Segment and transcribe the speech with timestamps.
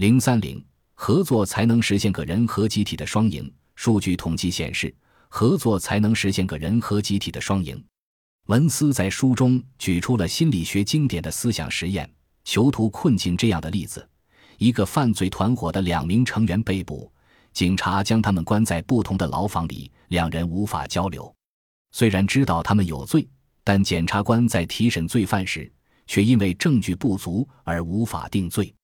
[0.00, 3.52] 零三零，合作才能实现个人和集体的双赢。
[3.74, 4.94] 数据统计显示，
[5.28, 7.84] 合作才能实现个人和集体的双赢。
[8.46, 12.10] 文斯在书中举出了心理学经典的思想实验
[12.44, 14.08] “囚徒困境”这样的例子：
[14.56, 17.12] 一个犯罪团伙的两名成员被捕，
[17.52, 21.30] 警察将他们关在不同的牢房里，两人无法交流。
[21.92, 23.28] 虽然知道他们有罪，
[23.62, 25.70] 但检察官在提审罪犯时，
[26.06, 28.74] 却因为证据不足而无法定罪。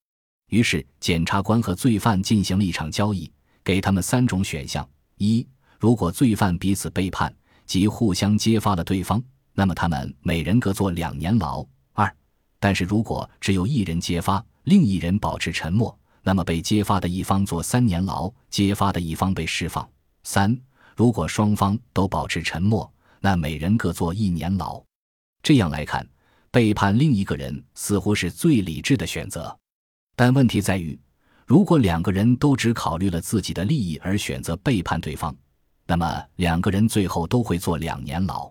[0.49, 3.31] 于是，检察官和罪犯进行了一场交易，
[3.65, 5.47] 给他们三种选项：一，
[5.81, 7.35] 如果罪犯彼此背叛，
[7.65, 9.23] 即互相揭发了对方，
[9.55, 12.15] 那么他们每人各坐两年牢；二，
[12.61, 19.85] 但是如果只有一人揭发，另一人保持沉默，那么被揭发的一方坐三年牢，揭发的一方被释放；
[20.23, 20.57] 三，
[20.95, 22.89] 如果双方都保持沉默，
[23.21, 24.81] 那每人各坐一年牢。
[25.43, 26.09] 这样来看，
[26.53, 29.57] 背叛另一个人似乎是最理智的选择。
[30.17, 30.99] 但问题在于，
[31.47, 35.37] 如果两个人都只考虑了自己的利益而选择背叛对方，
[35.87, 38.51] 那么两个人最后都会坐两年牢。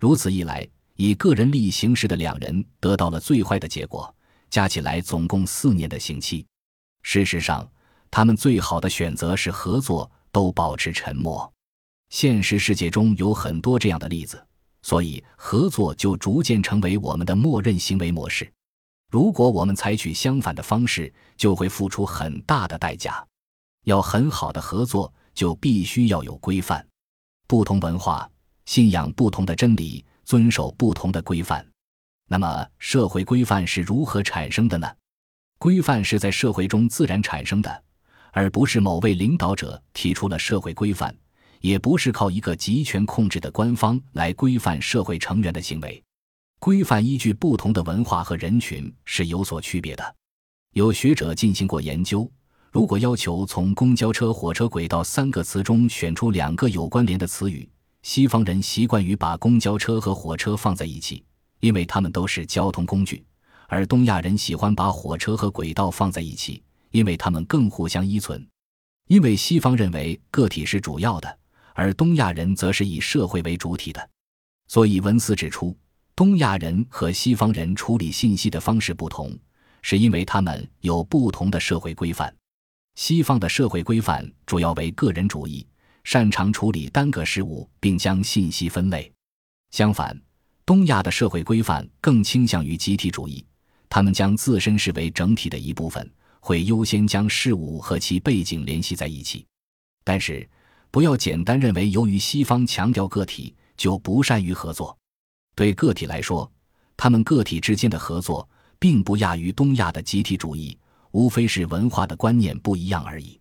[0.00, 0.66] 如此一来，
[0.96, 4.12] 以个人利益行事的两人得到了最坏的结果，
[4.48, 6.44] 加起来总共四年的刑期。
[7.02, 7.70] 事实上，
[8.10, 11.52] 他们最好的选择是合作，都保持沉默。
[12.08, 14.42] 现实世界中有很多这样的例子，
[14.82, 18.50] 所以合作就逐渐成为我们的默认行为模式。
[19.14, 23.24] 如果我们采取相反的方式，就会付出很大的代价。
[23.84, 26.84] 要很好的合作，就必须要有规范。
[27.46, 28.28] 不同文化、
[28.64, 31.64] 信仰不同的真理，遵守不同的规范。
[32.26, 34.92] 那么，社会规范是如何产生的呢？
[35.60, 37.84] 规范是在社会中自然产生的，
[38.32, 41.16] 而不是某位领导者提出了社会规范，
[41.60, 46.03] 也不是靠一个集权控制的官方来规范社会成员的行为。
[46.64, 50.16] 规范依据不同的文化和人群是有所区别的。
[50.72, 52.26] 有学者进行过研究，
[52.72, 57.68] 如果要求从公交车、火车轨道三个词中选出两个有关联的词语，
[58.00, 61.22] 西方人习惯于把公交车和火车放在一起，
[61.60, 63.22] 因为它们都是交通工具；
[63.68, 68.42] 而东亚人喜欢把火车和轨道放在一起，因为它们更互相依存。
[69.08, 71.38] 因为西方认为个体是主要的，
[71.74, 74.08] 而东亚人则是以社会为主体的，
[74.66, 75.76] 所以文斯指出。
[76.16, 79.36] 东亚人和西方人处理信息的方式不同，
[79.82, 82.32] 是因为他们有不同的社会规范。
[82.94, 85.66] 西方的社会规范主要为个人主义，
[86.04, 89.10] 擅长处理单个事物并将信息分类；
[89.72, 90.16] 相反，
[90.64, 93.44] 东亚的社会规范更倾向于集体主义，
[93.88, 96.08] 他们将自身视为整体的一部分，
[96.38, 99.44] 会优先将事物和其背景联系在一起。
[100.04, 100.48] 但是，
[100.92, 104.96] 不要简单认为由于西方强调个体，就不善于合作。
[105.54, 106.50] 对个体来说，
[106.96, 108.48] 他们个体之间的合作
[108.78, 110.76] 并不亚于东亚的集体主义，
[111.12, 113.40] 无非是文化的观念不一样而已。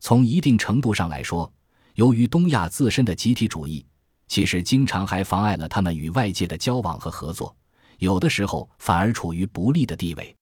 [0.00, 1.50] 从一定程度上来说，
[1.94, 3.84] 由于东亚自身的集体主义，
[4.28, 7.56] 其实经常还妨碍了他们与外界的交往和合作，
[7.98, 10.36] 有的时候反而处于不利的地位。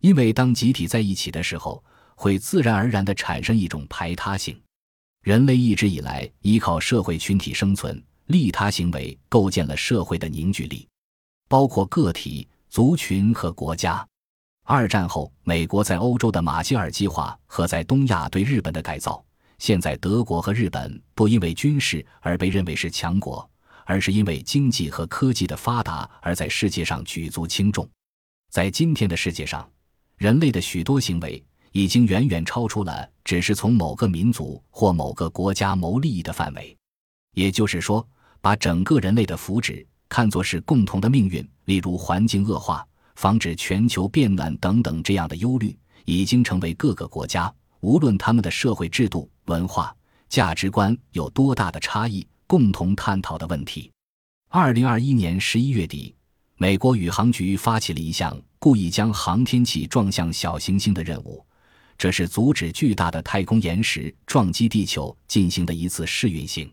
[0.00, 1.82] 因为当集体在一起的时候，
[2.16, 4.58] 会自然而然地产生一种排他性。
[5.22, 8.02] 人类一直以来依靠社会群体生存。
[8.26, 10.88] 利他行为构建了社会的凝聚力，
[11.48, 14.06] 包括个体、族群和国家。
[14.66, 19.22] 二战后，美国在欧洲的马歇尔计划和在东亚对日本的改造。
[19.58, 23.46] 现在，德国和日本不因为军事而被认为是强国，
[23.84, 27.86] 而是因为经济和科技的发达而在世界上举足轻重。
[28.50, 29.70] 在今天的世界上，
[30.16, 36.74] 人类的许多行为已经远远超出了只是从某个民族或某个国家谋利益的范围。
[37.34, 38.06] 也就是说。
[38.44, 45.74] 把整个人类的福祉看作是共同的命运，例如环境恶化、防止全球变暖等等这样的忧虑，
[46.04, 47.50] 已经成为各个国家
[47.80, 49.96] 无论他们的社会制度、文化、
[50.28, 53.90] 价值观有多大的差异，共同探讨的问题。
[54.50, 56.14] 二零二一年十一月底，
[56.58, 61.42] 美国宇航局发起了一项故意将航天器撞向小行星的任务，
[61.96, 66.70] 这是阻止巨大的太空岩石撞击地球进行的一次试运行。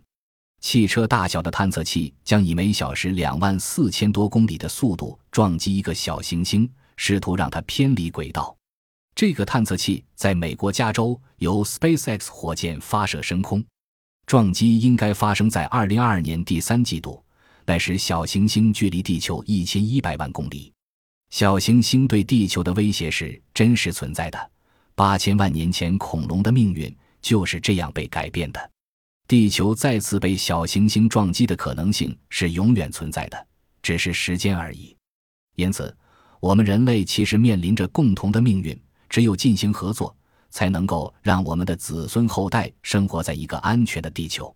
[0.61, 8.55] 汽车大小的探测器将以每小时两万四千多公里的速度撞击一个小行星，试图让它偏离轨道。
[9.15, 13.63] 这个探测器在美国加州由 SpaceX 火箭发射升空，
[14.25, 17.21] 撞击应该发生在二零二二年第三季度。
[17.65, 20.71] 那时，小行星距离地球一千一百万公里。
[21.31, 24.51] 小行星对地球的威胁是真实存在的。
[24.93, 28.71] 八千万年前，恐龙的命运就是这样被改变的。
[29.31, 33.47] 地球再次被小行星撞击的可能性是永远存在的，
[33.81, 34.93] 只是时间而已。
[35.55, 35.95] 因此，
[36.41, 38.77] 我们人类其实面临着共同的命运。
[39.07, 40.13] 只有进行合作，
[40.49, 44.53] 才能够让我们的子孙后代生活在一个安全的地球。